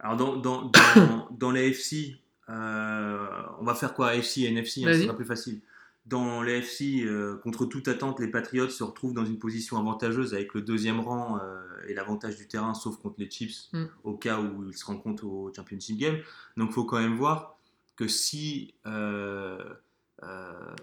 [0.00, 0.62] Alors, dans, dans,
[0.96, 2.16] dans, dans les FC,
[2.48, 3.26] euh,
[3.58, 5.60] on va faire quoi AFC et NFC, hein, c'est pas plus facile.
[6.06, 10.34] Dans les FC, euh, contre toute attente, les Patriots se retrouvent dans une position avantageuse
[10.34, 13.84] avec le deuxième rang euh, et l'avantage du terrain, sauf contre les Chiefs, Mm.
[14.04, 16.18] au cas où ils se rencontrent au Championship Game.
[16.58, 17.58] Donc, il faut quand même voir
[17.96, 18.74] que si.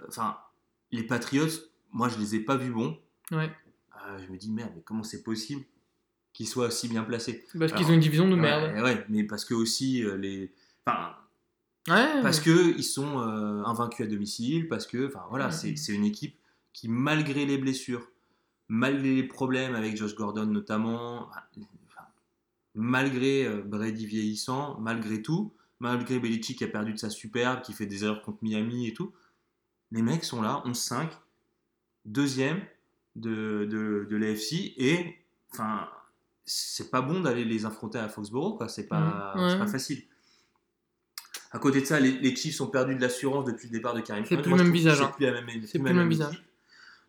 [0.07, 0.37] Enfin,
[0.91, 1.47] les Patriots,
[1.91, 2.97] moi, je les ai pas vus bons.
[3.31, 3.51] Ouais.
[4.25, 5.63] Je me dis, merde, mais comment c'est possible
[6.33, 8.73] qu'ils soient aussi bien placés Parce qu'ils ont une division de merde.
[8.83, 10.51] ouais, mais parce que aussi, euh, les.
[10.85, 11.15] Enfin,
[11.87, 12.21] Ouais.
[12.21, 15.51] parce que ils sont euh, invaincus à domicile, parce que, enfin voilà, Ouais.
[15.51, 16.35] c'est c'est une équipe
[16.73, 18.07] qui, malgré les blessures,
[18.67, 21.41] malgré les problèmes avec Josh Gordon notamment, enfin,
[22.75, 27.73] malgré euh, Brady vieillissant, malgré tout, malgré Belichick qui a perdu de sa superbe, qui
[27.73, 29.11] fait des erreurs contre Miami et tout,
[29.91, 31.09] les mecs sont là, 11-5,
[32.05, 32.61] deuxième
[33.15, 35.17] de, de, de l'AFC, et
[35.51, 35.89] enfin,
[36.51, 39.49] c'est pas bon d'aller les affronter à Foxborough, quoi, c'est pas, Ouais.
[39.51, 40.03] c'est pas facile.
[41.51, 44.01] À côté de ça, les, les Chiefs ont perdu de l'assurance depuis le départ de
[44.01, 45.07] Karim C'est plus même visage, hein.
[45.11, 46.43] C'est plus la même, C'est plus le même visage.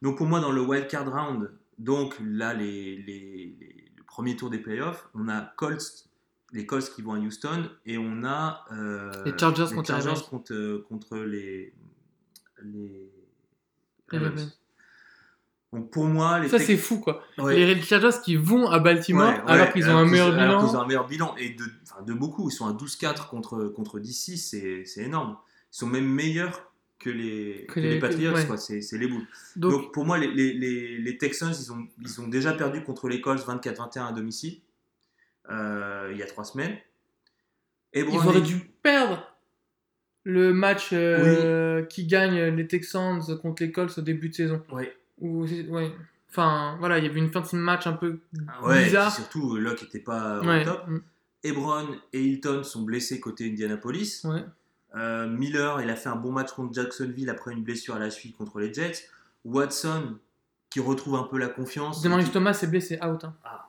[0.03, 4.37] Donc pour moi, dans le wild card round, donc là, les, les- les- le premier
[4.37, 6.09] tour des playoffs, on a Colts,
[6.53, 10.09] les Colts qui vont à Houston, et on a euh, Les Chargers contre Chargers
[12.61, 13.11] les
[14.11, 14.59] Les Ravens.
[15.73, 17.23] Donc pour moi, les Ça, c'est fou, quoi.
[17.39, 17.57] Ouais.
[17.57, 20.61] Les Red Chargers qui vont à Baltimore Ouais, ouais, alors qu'ils ont un meilleur alors
[20.61, 20.81] qu'ils bilan.
[20.81, 22.51] ont un meilleur bilan et de, enfin, de beaucoup.
[22.51, 25.37] Ils sont à 12-4 contre, contre DC, c'est énorme.
[25.73, 28.35] Ils sont même meilleurs que les, Que que les- les Patriots.
[28.59, 29.27] C'est les boules.
[29.57, 33.09] Donc, Donc, pour moi, les, les, les, Texans, ils ont, ils ont déjà perdu contre
[33.09, 34.61] les Colts 24-21 à domicile
[35.51, 36.77] euh, il y a trois semaines.
[37.95, 39.27] Et ils auraient dû perdre
[40.25, 44.63] le match euh, qui gagne les Texans contre les Colts au début de saison.
[44.71, 44.95] Ouais.
[45.23, 45.95] Ou ouais.
[46.31, 49.15] Enfin, voilà, il y avait une fin de match un peu Ah ouais, bizarre.
[49.15, 50.65] surtout, Locke n'était pas au Ouais.
[50.65, 50.87] top.
[50.89, 50.99] mm,
[51.45, 54.23] Ebron et Hilton sont blessés côté Indianapolis.
[54.25, 54.45] ouais.
[54.95, 58.11] Euh, Miller, il a fait un bon match contre Jacksonville après une blessure à la
[58.11, 59.09] suite contre les Jets.
[59.45, 60.19] Watson,
[60.71, 62.03] qui retrouve un peu la confiance.
[62.03, 63.25] Demarius Thomas est blessé, out.
[63.25, 63.35] hein.
[63.45, 63.69] Ah.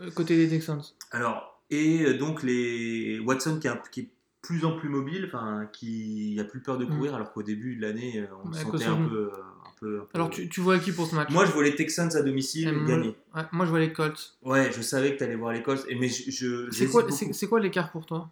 [0.00, 0.82] Euh, Côté des Texans.
[1.10, 4.08] Alors, et euh, donc les Watson qui qui est
[4.42, 5.30] plus en plus mobile,
[5.72, 8.54] qui a plus peur de courir, alors qu'au début de l'année, euh, on le Mm.
[8.54, 9.32] Ouais, sentait un peu,
[9.82, 11.30] peu, un peu- Alors, tu, tu vois qui pour ce match?
[11.30, 13.16] Moi, je vois les Texans à domicile Euh, moi- gagner.
[13.34, 14.36] ouais, moi, je vois les Colts.
[14.42, 17.02] Ouais, je savais que tu allais voir les Colts, et mais je, je- C'est quoi,
[17.02, 17.14] beaucoup.
[17.14, 18.30] c'est, c'est quoi l'écart pour toi?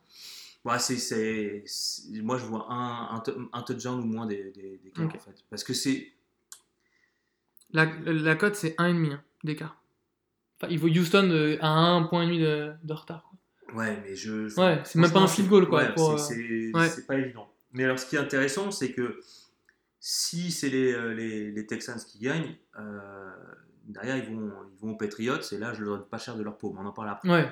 [0.64, 1.64] Ouais, c'est, c'est-
[2.22, 3.22] moi, je vois un, un,
[3.52, 5.44] un touchdown ou moins des, des, des Colts, en fait.
[5.50, 6.12] Parce que c'est.
[7.72, 9.76] La, la cote, c'est 1,5 hein, d'écart.
[10.60, 11.68] Enfin, il faut Houston euh, à
[12.00, 13.22] 1,5 de, de retard.
[13.30, 13.76] quoi.
[13.78, 14.52] Ouais, mais je.
[14.60, 16.88] Ouais, c'est même pas un field goal, quoi, ouais, pour, c'est, ouais.
[16.88, 17.48] c'est pas évident.
[17.72, 19.20] Mais alors, ce qui est intéressant, c'est que
[20.00, 23.30] si c'est les, euh, les, les Texans qui gagnent, euh,
[23.86, 26.42] derrière, ils vont, ils vont aux Patriots, et là, je leur donne pas cher de
[26.42, 26.76] leur paume.
[26.80, 27.28] On en parle après.
[27.30, 27.48] Ouais.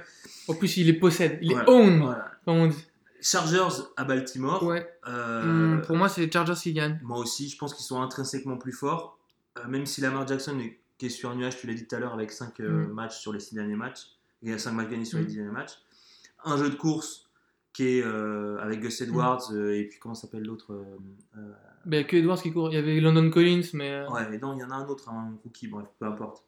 [0.49, 1.39] En plus, il les possède.
[1.43, 1.63] Il Ouais.
[1.63, 2.31] est own, Voilà.
[2.45, 2.87] comme on dit.
[3.21, 4.63] Chargers à Baltimore.
[4.63, 4.89] Ouais.
[5.09, 6.99] euh, Hum, pour moi, c'est les Chargers qui gagnent.
[7.03, 9.19] Moi aussi, je pense qu'ils sont intrinsèquement plus forts.
[9.59, 11.97] Euh, même si Lamar Jackson est, qui est sur un nuage, tu l'as dit tout
[11.97, 12.87] à l'heure, avec 5 Mm.
[12.93, 14.07] matchs sur les 6 derniers matchs,
[14.43, 15.29] et 5 matchs gagnés sur les Mm.
[15.29, 15.73] 10 derniers matchs.
[16.45, 17.28] Un jeu de course
[17.79, 20.99] qui est euh, avec Gus Edwards, euh, et puis comment s'appelle l'autre euh,
[21.37, 21.53] euh,
[21.87, 22.71] Ben, a que Edwards qui court.
[22.71, 24.05] Il y avait London Collins, mais.
[24.09, 26.45] Ouais, mais non, il y en a un autre, un rookie, bref, peu importe.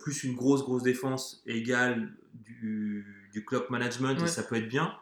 [0.00, 4.24] Plus une grosse, grosse défense égale du, du clock management, Ouais.
[4.24, 4.92] et ça peut être bien.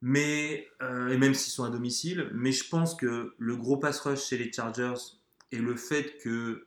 [0.00, 4.24] Mais, et même s'ils sont à domicile, mais je pense que le gros pass rush
[4.24, 4.94] chez les Chargers
[5.52, 6.66] et le fait que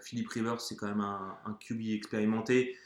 [0.00, 2.76] Philippe Rivers, c'est quand même un, un QB expérimenté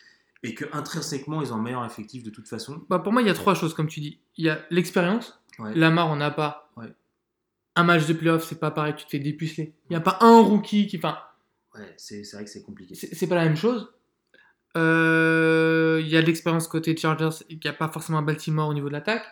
[0.43, 2.85] et que intrinsèquement, ils ont un meilleur effectif de toute façon.
[2.89, 4.21] Bah, pour moi, il y a trois choses, comme tu dis.
[4.37, 5.41] Il y a l'expérience.
[5.59, 5.75] Ouais.
[5.75, 6.71] Lamar, on n'a pas.
[6.77, 6.93] Ouais.
[7.77, 9.75] Un match de playoff, c'est pas pareil, tu te fais dépuceler.
[9.89, 10.97] Il n'y a pas un rookie qui.
[10.99, 11.19] Enfin,
[11.75, 12.95] Ouais, c'est vrai que c'est compliqué.
[12.95, 13.93] c'est pas la même chose.
[14.77, 18.69] Euh, Il y a de l'expérience côté Chargers et qu'il n'y a pas forcément Baltimore
[18.69, 19.25] au niveau de l'attaque.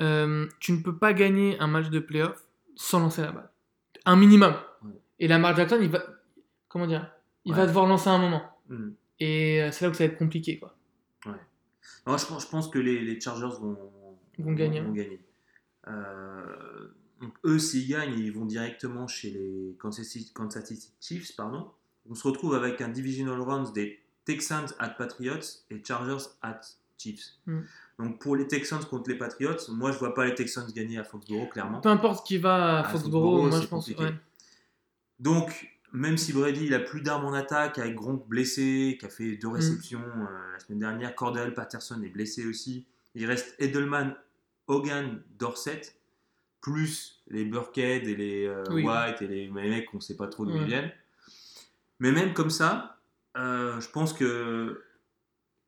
[0.00, 2.42] Euh, tu ne peux pas gagner un match de playoff
[2.76, 3.50] sans lancer la balle.
[4.06, 4.54] Un minimum.
[4.84, 4.90] Ouais.
[5.20, 6.02] Et Lamar Jackson, il va.
[6.68, 7.10] Comment dire
[7.44, 8.42] Il va devoir lancer un moment.
[8.68, 8.90] Hmm.
[9.20, 10.58] Et euh, c'est là où ça va être compliqué.
[10.58, 10.74] Quoi.
[12.06, 13.78] Non, je, pense, je pense que les, les Chargers vont,
[14.38, 14.80] Vont gagner.
[14.80, 15.20] vont gagner.
[15.88, 16.88] Euh,
[17.20, 21.34] donc eux, s'ils gagnent, ils vont directement chez les Kansas City, Kansas City Chiefs.
[21.36, 21.70] Pardon.
[22.08, 26.60] On se retrouve avec un divisional round des Texans at Patriots et Chargers at
[26.98, 27.38] Chiefs.
[27.46, 27.60] Mm.
[27.98, 31.04] Donc pour les Texans contre les Patriots, moi je vois pas les Texans gagner à
[31.04, 31.80] Foxborough, clairement.
[31.80, 33.88] Peu importe qui va à À Foxborough, moi je pense.
[33.88, 34.12] ouais.
[35.20, 39.08] Donc, même si Brady il a plus d'armes en attaque, avec Gronk blessé, qui a
[39.08, 39.38] fait Mm.
[39.38, 42.86] deux réceptions euh, la semaine dernière, Cordell Patterson est blessé aussi.
[43.14, 44.14] Il reste Edelman,
[44.66, 45.80] Hogan, Dorset,
[46.60, 48.82] plus les Burkhead et les euh, Oui.
[48.84, 50.60] White et les, les mecs qu'on sait pas trop d'où Ouais.
[50.62, 50.92] ils viennent.
[52.00, 52.98] Mais même comme ça,
[53.36, 54.82] euh, je pense que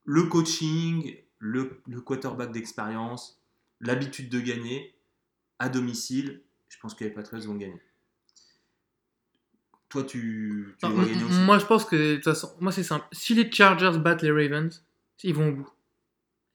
[0.04, 3.40] le coaching, le, le quarterback d'expérience,
[3.80, 4.94] l'habitude de gagner
[5.58, 7.80] à domicile, je pense que les Patriots vont gagner.
[9.88, 13.06] Toi, tu, tu gagner aussi moi, je pense que, de toute façon, moi, c'est simple.
[13.12, 14.84] Si les Chargers battent les Ravens,
[15.22, 15.68] ils vont au bout.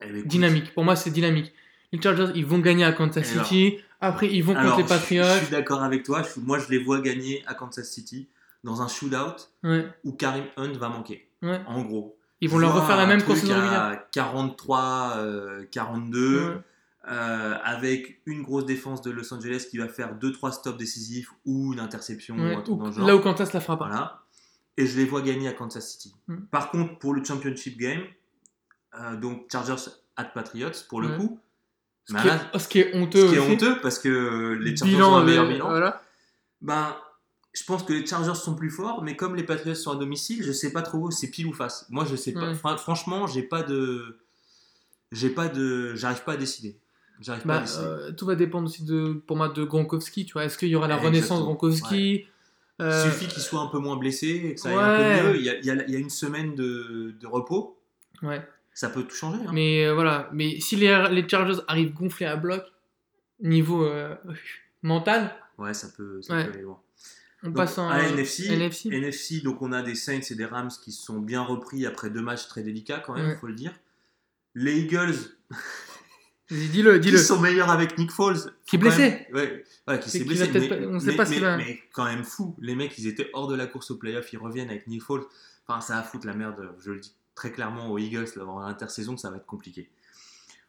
[0.03, 0.73] Eh ben, Dynamique.
[0.73, 1.53] Pour moi, c'est dynamique.
[1.93, 3.77] Les Chargers, ils vont gagner à Kansas alors City.
[4.01, 5.23] Après, ils vont Alors, contre les Patriots.
[5.23, 6.23] Je, suis d'accord avec toi.
[6.23, 8.27] Je- moi, je les vois gagner à Kansas City
[8.63, 11.27] dans un shootout Ouais, où Karim Hunt va manquer.
[11.41, 11.61] ouais.
[11.67, 12.17] En gros.
[12.43, 16.57] Ils vont leur refaire la même à 43, euh, 42, Ouais.
[17.09, 21.73] Euh, avec une grosse défense de Los Angeles qui va faire 2-3 stops décisifs ou
[21.73, 23.07] une interception Ouais, ou un truc dans le genre.
[23.07, 23.87] là où Kansas la fera pas.
[23.87, 24.21] Voilà.
[24.77, 26.13] Et je les vois gagner à Kansas City.
[26.27, 26.35] Mm.
[26.51, 28.01] Par contre, pour le championship game,
[28.99, 31.17] euh, donc Chargers at Patriots, pour le Ouais.
[31.17, 31.39] coup,
[32.05, 33.51] Ce, bah qui est, ce qui est honteux ce qui est aussi.
[33.51, 35.69] honteux parce que les Chargers bilan, ont un meilleur euh, bilan.
[35.69, 36.01] Voilà.
[36.61, 36.95] Ben,
[37.53, 40.43] je pense que les Chargers sont plus forts, mais comme les Patriots sont à domicile,
[40.43, 41.85] je sais pas trop, c'est pile ou face.
[41.89, 42.49] Moi, je sais pas.
[42.49, 42.55] Ouais.
[42.55, 44.19] Fra- franchement, j'ai pas de,
[45.11, 46.77] j'ai pas de, j'arrive pas à décider.
[47.21, 50.25] J'arrive pas à Bah, euh, tout va dépendre aussi de, pour moi de Gronkowski.
[50.25, 52.25] Tu vois, est-ce qu'il y aura la renaissance de Gronkowski
[52.79, 54.81] Il Euh, suffit qu'il soit un peu moins blessé, et que ça aille ouais.
[55.19, 55.37] un peu mieux.
[55.37, 57.77] Il y a, il y a- il y a une semaine de, de repos,
[58.23, 58.41] Ouais.
[58.73, 59.39] ça peut tout changer.
[59.45, 59.51] hein.
[59.53, 60.29] Mais euh, voilà.
[60.33, 62.63] Mais si les, les Chargers arrivent gonflés à bloc,
[63.39, 63.87] niveau
[64.81, 66.79] mental, Ouais, ça peut, ça peut aller loin.
[67.43, 68.89] on Donc, passe en à NFC, NFC.
[68.89, 72.09] NFC, donc on a des Saints et des Rams qui se sont bien repris après
[72.09, 73.35] deux matchs très délicats quand même, Ouais.
[73.39, 73.73] faut le dire.
[74.55, 75.13] Les Eagles,
[76.51, 77.17] Vas-y, Dis-le, qui dis-le.
[77.17, 78.37] sont meilleurs avec Nick Foles.
[78.65, 78.97] Qui est blessé.
[79.01, 80.49] même- Ouais, ouais, qui s'est blessé.
[80.53, 82.55] mais, pas- on sait mais- pas s'il mais- va- mais quand même fou.
[82.59, 85.25] Les mecs, ils étaient hors de la course au playoff, ils reviennent avec Nick Foles.
[85.67, 89.15] Enfin, ça va foutre la merde, je le dis très clairement aux Eagles, avant l'intersaison,
[89.17, 89.89] ça va être compliqué.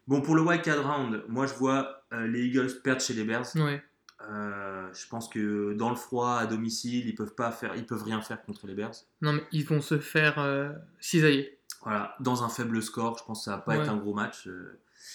[0.07, 3.25] Bon, pour le wild card round, moi je vois euh, les Eagles perdre chez les
[3.25, 3.47] Bears.
[3.57, 3.83] Ouais.
[4.31, 8.05] Euh, je pense que dans le froid, à domicile, ils peuvent pas faire, ils peuvent
[8.05, 8.95] rien faire contre les Bears.
[9.21, 10.71] Non, mais ils vont se faire euh,
[11.01, 11.59] cisailler.
[11.83, 13.83] Voilà, dans un faible score, je pense que ça va pas Ouais.
[13.83, 14.49] être un gros match.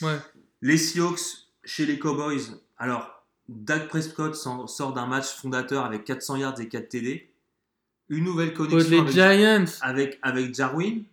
[0.01, 0.17] Ouais.
[0.61, 1.19] Les Seahawks
[1.63, 2.41] chez les Cowboys.
[2.77, 7.29] Alors, Dak Prescott sort d'un match fondateur avec 400 yards et 4 TD.
[8.09, 9.65] Une nouvelle connexion les avec, Giants.
[9.81, 11.03] avec, avec Jarwin.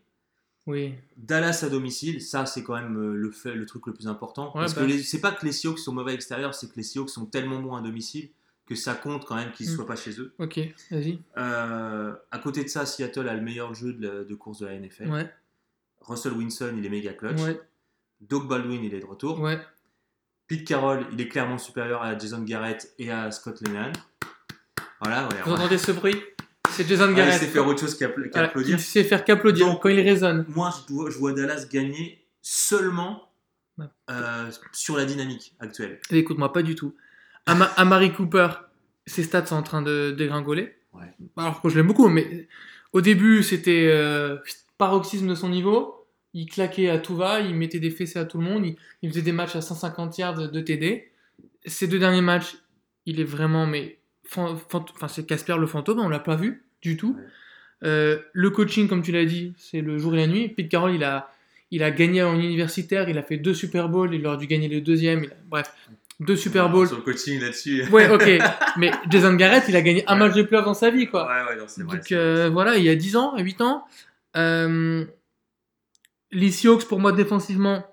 [0.66, 0.94] Oui.
[1.16, 4.46] Dallas à domicile, ça c'est quand même euh, le, fait, le truc le plus important.
[4.54, 4.80] Ouais, Parce bah.
[4.80, 7.10] que les- c'est pas que les Seahawks sont mauvais à l'extérieur, c'est que les Seahawks
[7.10, 8.30] sont tellement bons à domicile
[8.66, 9.74] que ça compte quand même qu'ils ne Mm.
[9.76, 10.32] soient pas chez eux.
[10.38, 10.58] Ok,
[10.90, 11.18] vas-y.
[11.36, 15.10] Euh, à côté de ça, Seattle a le meilleur jeu de, course de la NFL.
[15.10, 15.30] Ouais.
[16.00, 17.42] Russell Wilson, il est méga clutch.
[17.42, 17.60] Ouais.
[18.28, 19.40] Doug Baldwin, il est de retour.
[19.40, 19.58] Ouais.
[20.46, 23.92] Pete Carroll, il est clairement supérieur à Jason Garrett et à Scott Linehan.
[25.00, 25.28] Voilà.
[25.44, 26.16] Vous entendez ce bruit?
[26.70, 27.34] C'est Jason Garrett.
[27.34, 28.76] laisser faire autre chose Voilà, qu'applaudir.
[28.76, 30.44] il sait faire qu'applaudir quand il résonne.
[30.48, 33.30] Moi, je, vois Dallas gagner seulement
[34.10, 36.00] euh, sur la dynamique actuelle.
[36.10, 36.94] Et Écoute-moi, pas du tout.
[37.46, 38.48] Ama- Amari Cooper,
[39.06, 40.74] ses stats sont en train de dégringoler.
[40.92, 41.10] Ouais.
[41.36, 42.48] Alors que je l'aime beaucoup, mais
[42.92, 44.36] au début, c'était euh,
[44.78, 46.03] paroxysme de son niveau.
[46.34, 49.08] Il claquait à tout va, il mettait des fessées à tout le monde, il, il
[49.10, 51.08] faisait des matchs à 150 yards de TD.
[51.64, 52.56] Ces deux derniers matchs,
[53.06, 53.98] il est vraiment, mais
[54.28, 54.56] enfin
[55.08, 57.16] c'est Casper le fantôme, on l'a pas vu du tout.
[57.84, 60.48] Euh, le coaching, comme tu l'as dit, c'est le jour et la nuit.
[60.48, 61.30] Pete Carroll, il a,
[61.70, 64.68] il a gagné en universitaire, il a fait deux Super Bowls, il aurait dû gagner
[64.68, 65.24] le deuxième.
[65.24, 65.72] il a- bref,
[66.20, 66.88] deux Super Bowls.
[66.88, 67.84] Sur le coaching là-dessus.
[67.90, 68.24] Ouais, ok.
[68.78, 70.26] Mais Jason Garrett, il a gagné un Ouais.
[70.28, 71.26] match de playoff dans sa vie, quoi.
[71.26, 71.96] Ouais, ouais, non, c'est vrai.
[71.98, 72.14] Donc vrai.
[72.16, 73.84] euh, voilà, il y a 10 ans, 8 ans.
[74.36, 75.04] Euh,
[76.34, 77.86] les Seahawks, pour moi, défensivement,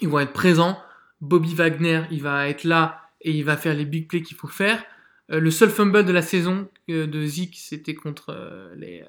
[0.00, 0.78] ils vont être présents.
[1.20, 4.48] Bobby Wagner, il va être là et il va faire les big plays qu'il faut
[4.48, 4.82] faire.
[5.30, 9.04] Euh, le seul fumble de la saison euh, de Zeke, c'était contre euh, les,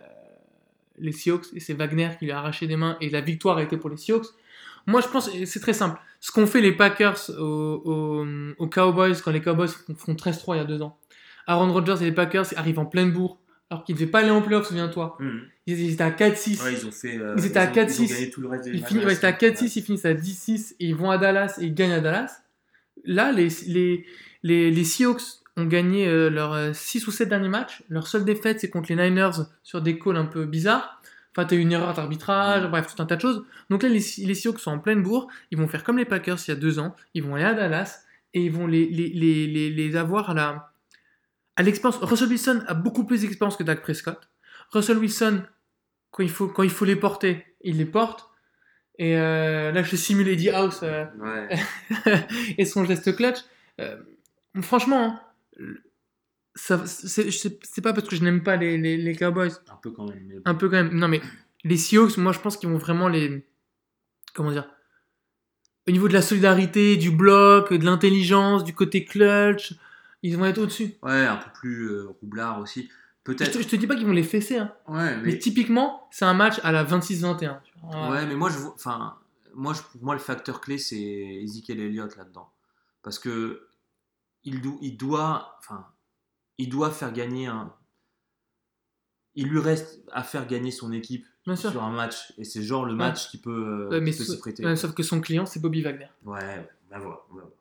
[0.99, 1.47] les Seahawks.
[1.53, 3.89] Et c'est Wagner qui lui a arraché des mains et la victoire a été pour
[3.89, 4.27] les Seahawks.
[4.87, 5.99] Moi, je pense, c'est très simple.
[6.19, 8.23] Ce qu'ont fait les Packers aux,
[8.57, 10.97] aux- Cowboys quand les Cowboys font, font 13-3 il y a deux ans.
[11.47, 13.39] Aaron Rodgers et les Packers arrivent en pleine bourre
[13.71, 15.15] alors qu'ils ne devaient pas aller en playoff, souviens-toi.
[15.19, 15.41] Mhm.
[15.65, 16.61] Ils, ils étaient à 4-6.
[16.63, 17.17] Ouais, ils ont fait.
[17.17, 18.01] euh, Ils étaient à ont- 4-6.
[18.03, 19.37] Ils ont gagné tout le reste des Ils de ouais, à saison.
[19.65, 22.41] 4-6, ils finissent à 10-6 et ils vont à Dallas et ils gagnent à Dallas.
[23.05, 24.05] Là, les, les,
[24.43, 25.21] les, les Seahawks
[25.57, 27.81] ont gagné euh, leurs 6 ou 7 derniers matchs.
[27.89, 29.31] Leur seule défaite, c'est contre les Niners
[29.63, 31.01] sur des calls un peu bizarres.
[31.33, 33.45] Enfin, t'as eu une erreur d'arbitrage, bref, tout un tas de choses.
[33.69, 35.29] Donc là, les, les Seahawks sont en pleine bourre.
[35.49, 36.93] Ils vont faire comme les Packers il y a deux ans.
[37.13, 40.33] Ils vont aller à Dallas et ils vont les, les, les, les, les avoir à
[40.33, 40.70] la
[41.55, 42.01] à l'expérience.
[42.01, 44.29] Russell Wilson a beaucoup plus d'expérience que Dak Prescott.
[44.71, 45.43] Russell Wilson,
[46.11, 48.29] quand il faut, quand il faut les porter, il les porte.
[48.97, 51.49] Et euh, là, je simule Eddie House euh, Ouais.
[52.57, 53.39] et son geste clutch.
[53.79, 53.97] Euh,
[54.61, 55.19] franchement,
[55.59, 55.71] hein,
[56.55, 60.23] c'est, pas parce que je n'aime pas les, les, les Cowboys, Un peu quand même.
[60.27, 60.93] mais un peu quand même.
[60.93, 61.21] Non, mais
[61.63, 63.45] les Seahawks, moi, je pense qu'ils vont vraiment les.
[64.33, 64.69] Comment dire
[65.87, 69.73] Au niveau de la solidarité, du bloc, de l'intelligence, du côté clutch,
[70.23, 70.95] ils vont être au-dessus.
[71.03, 72.83] Ouais, un peu plus euh, roublard aussi.
[72.87, 73.51] Je Peut-être.
[73.53, 74.73] te, je te dis pas qu'ils vont les fesser, hein.
[74.87, 75.37] Ouais, mais mais.
[75.39, 77.61] typiquement, c'est un match à la 26-21.
[77.63, 78.09] tu vois.
[78.11, 79.15] Ouais, mais moi, je vois- enfin,
[79.53, 80.99] moi, je- pour moi, le facteur clé, c'est
[81.43, 82.49] Ezekiel Elliott là-dedans.
[83.03, 83.67] Parce que
[84.43, 85.85] il, do- il doit, enfin,
[86.57, 87.71] il doit faire gagner un.
[89.35, 91.71] Il lui reste à faire gagner son équipe Bien sûr.
[91.71, 92.33] sur un match.
[92.37, 93.49] Et c'est genre le match qui peut,
[93.85, 94.65] euh, Ouais, mais qui peut sau- s'y prêter.
[94.65, 96.07] ouais, sauf que son client, c'est Bobby Wagner.
[96.25, 97.53] Ouais, ouais, on va voir, on va voir.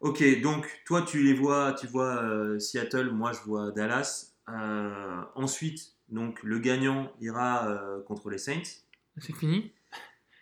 [0.00, 4.32] Ok, donc toi tu les vois, tu vois euh, Seattle, moi je vois Dallas.
[4.48, 8.82] Euh, ensuite, donc le gagnant ira euh, contre les Saints.
[9.18, 9.72] C'est fini.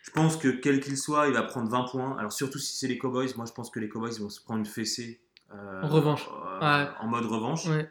[0.03, 2.17] Je pense que quel qu'il soit, il va prendre 20 points.
[2.19, 4.59] Alors surtout si c'est les Cowboys, moi je pense que les Cowboys vont se prendre
[4.61, 5.21] une fessée.
[5.51, 6.27] En revanche.
[6.61, 6.87] Ouais.
[7.01, 7.67] En mode revanche.
[7.67, 7.89] Ouais.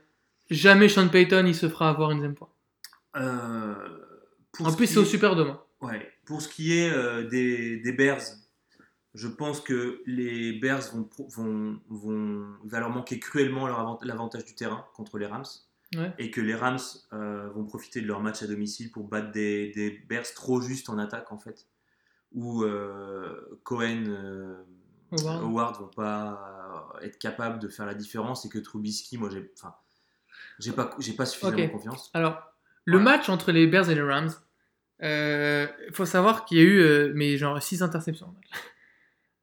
[0.50, 2.53] Jamais Sean Payton, il se fera avoir une deuxième fois.
[3.15, 5.50] En plus, c'est au Superdome.
[5.51, 5.62] hein.
[5.82, 6.12] Ouais.
[6.25, 6.91] Pour ce qui est
[7.29, 8.22] des, des Bears,
[9.13, 10.84] je pense que les Bears
[11.29, 11.79] vont,
[12.63, 13.67] va leur manquer cruellement
[14.01, 15.46] l'avantage du terrain contre les Rams.
[15.96, 16.12] Ouais.
[16.17, 16.79] Et que les Rams
[17.13, 20.89] euh, vont profiter de leur match à domicile pour battre des, des Bears trop justes
[20.89, 21.67] en attaque en fait.
[22.32, 24.63] Où euh, Cohen, euh,
[25.12, 25.43] Howard.
[25.43, 29.41] Howard vont pas euh, être capables de faire la différence et que Trubisky, moi j'ai,
[30.72, 30.96] pas,
[31.27, 32.10] suffisamment confiance.
[32.15, 32.41] Alors,
[32.86, 34.32] le match entre les Bears et les Rams,
[35.00, 38.34] il faut savoir qu'il y a eu euh, mais genre 6 interceptions.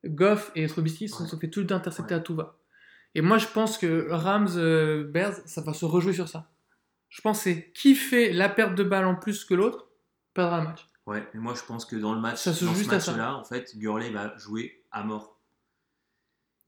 [0.05, 2.59] Goff et Trubisky se sont fait tout intercepter à tout va.
[3.15, 6.51] Et moi, je pense que Rams-Bears, ça va se rejouer sur ça.
[7.09, 9.89] Je pense que c'est qui fait la perte de balle en plus que l'autre
[10.33, 10.87] perdra le match.
[11.07, 13.43] Ouais, mais moi je pense que dans le match, Ça se dans ce match-là, en
[13.43, 15.41] fait, Gurley va jouer à mort.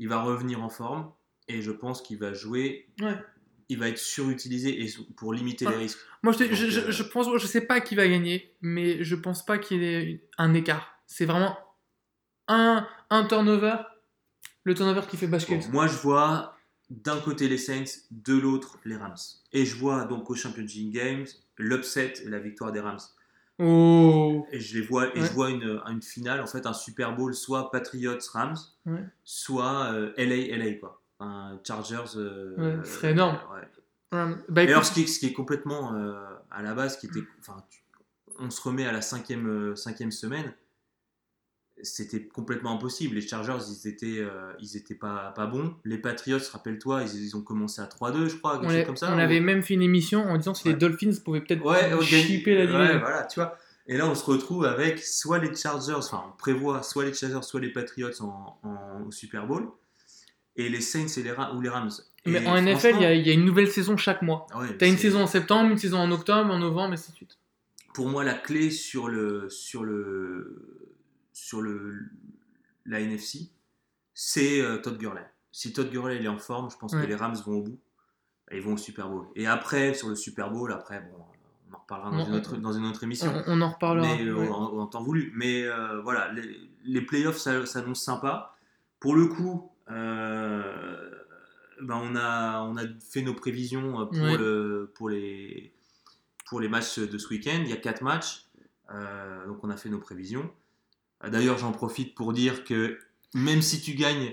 [0.00, 1.12] Il va revenir en forme
[1.46, 2.88] et je pense qu'il va jouer.
[3.00, 3.16] Ouais.
[3.68, 5.70] Il va être surutilisé et pour limiter Ah.
[5.70, 5.98] les risques.
[6.24, 9.04] Moi, je, Donc, je, je, euh, je pense, je sais pas qui va gagner, mais
[9.04, 10.98] je pense pas qu'il y ait un écart.
[11.06, 11.56] C'est vraiment
[12.48, 13.76] un, un turnover,
[14.64, 15.58] le turnover qui fait basculer.
[15.58, 16.56] Bon, moi je vois
[16.90, 19.14] d'un côté les Saints, de l'autre les Rams.
[19.52, 21.26] Et je vois donc au Championship Games
[21.58, 22.98] l'upset et la victoire des Rams.
[23.58, 25.26] Oh Et je les vois et Ouais.
[25.26, 28.56] je vois une, une finale, en fait un Super Bowl, soit Patriots Rams,
[28.86, 29.04] Ouais.
[29.24, 31.00] soit euh, LA LA quoi.
[31.20, 32.16] Un Chargers.
[32.16, 33.38] euh, Ouais, ce serait énorme.
[34.48, 36.14] Bah, Et alors, ce qui est, ce qui est complètement euh,
[36.50, 37.56] à la base, qui était, enfin,
[38.38, 40.52] on se remet à la cinquième, euh, cinquième semaine,
[41.82, 43.14] c'était complètement impossible.
[43.16, 45.74] Les Chargers, ils étaient, euh, ils étaient pas, pas bons.
[45.84, 49.10] Les Patriots, rappelle-toi, ils, ils ont commencé à 3-2, je crois, quelque chose comme ça.
[49.12, 50.78] on ou- avait même fait une émission en disant si les Ouais.
[50.78, 52.98] Dolphins pouvaient peut-être Ouais, chipper la Ouais, division.
[53.00, 53.56] voilà, tu vois.
[53.88, 57.42] Et là, on se retrouve avec soit les Chargers, enfin, on prévoit soit les Chargers,
[57.42, 59.68] soit les Patriots en, en- au Super Bowl,
[60.54, 61.90] et les Saints et les Ra- ou les Rams.
[62.24, 64.46] Mais Et en NFL, il y, a- il y a une nouvelle saison chaque mois.
[64.54, 67.10] Ouais, T'as une c'est- saison en septembre, une saison en octobre, en novembre, et ainsi
[67.10, 67.38] de suite.
[67.94, 70.91] pour moi la clé sur le sur le
[71.42, 71.98] sur le
[72.86, 73.50] la NFC
[74.14, 75.24] c'est euh, Todd Gurley.
[75.50, 77.02] Si Todd Gurley il est en forme, je pense Ouais.
[77.02, 77.80] que les Rams vont au bout
[78.50, 79.26] et ils vont au Super Bowl.
[79.34, 81.24] Et après sur le Super Bowl, après bon,
[81.70, 83.32] on en reparlera dans, On- une, autre, dans une autre émission.
[83.46, 84.06] On, on en reparlera.
[84.16, 84.48] mais euh, ouais.
[84.48, 85.32] en, en temps voulu.
[85.34, 88.54] Mais euh, voilà, les, les playoffs ça- s'annoncent sympa.
[89.00, 91.10] Pour le coup, euh,
[91.80, 94.36] ben on, a, on a fait nos prévisions pour, Ouais.
[94.36, 95.72] le, pour, les,
[96.46, 97.60] pour les matchs de ce week-end.
[97.64, 98.46] Il y a quatre matchs,
[98.90, 100.48] euh, donc on a fait nos prévisions.
[101.24, 102.98] Euh, D'ailleurs, j'en profite pour dire que
[103.34, 104.32] même si tu gagnes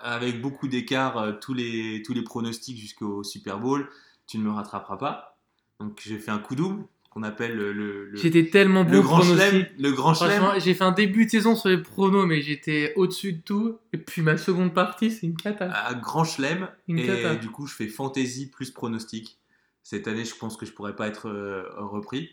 [0.00, 3.88] avec beaucoup d'écart euh, tous, les, tous les pronostics jusqu'au Super Bowl,
[4.26, 5.38] tu ne me rattraperas pas.
[5.80, 9.22] Donc j'ai fait un coup double qu'on appelle le, le, J'étais tellement le bon grand
[9.22, 9.66] chelem.
[9.78, 10.14] Le grand.
[10.14, 13.78] Franchement, j'ai fait un début de saison sur les pronos, mais j'étais au-dessus de tout.
[13.92, 15.72] Et puis ma seconde partie, c'est une cata.
[15.72, 17.34] à grand chelem et cata.
[17.36, 19.38] du coup je fais fantasy plus pronostic
[19.82, 22.28] cette année je pense que je pourrais pas être euh, repris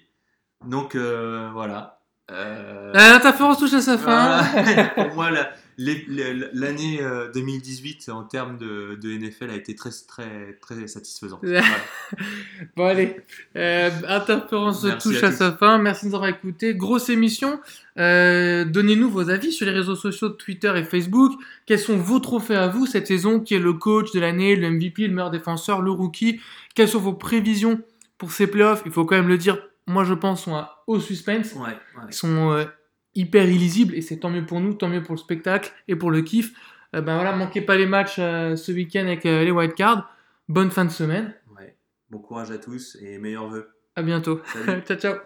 [0.66, 1.95] donc euh, voilà
[2.32, 4.42] Euh, Ah, L'interférence touche à sa fin.
[4.42, 4.84] voilà.
[4.96, 10.54] pour moi la- l'année euh, 2018 en termes de, de NFL a été très très
[10.62, 11.62] très satisfaisante Ouais.
[12.78, 13.18] Bon allez,
[13.58, 15.78] euh, Interférence Merci touche à à, sa fin.
[15.78, 16.74] Merci de nous avoir écoutés.
[16.76, 17.60] Grosse émission.
[18.00, 21.34] Euh, Donnez-nous vos avis sur les réseaux sociaux Twitter et Facebook.
[21.66, 23.40] Quels sont vos trophées à vous cette saison?
[23.42, 26.40] Qui est le coach de l'année, le MVP, le meilleur défenseur, le rookie?
[26.74, 27.82] Quelles sont vos prévisions
[28.18, 28.82] pour ces playoffs?
[28.86, 29.58] Il faut quand même le dire.
[29.88, 31.54] Moi, je pense sont à haut suspense.
[31.54, 31.76] ouais, ouais.
[32.10, 32.66] Ils sont euh,
[33.14, 36.12] hyper illisibles et c'est tant mieux pour nous, tant mieux pour le spectacle et pour
[36.12, 36.54] le kiff.
[36.96, 40.10] Euh, ben voilà, manquez pas les matchs euh, ce week-end avec les wildcards.
[40.50, 41.34] Bonne fin de semaine.
[41.56, 41.76] Ouais.
[42.10, 44.42] bon courage à tous et meilleurs vœux À bientôt.
[44.88, 45.14] Ciao ciao.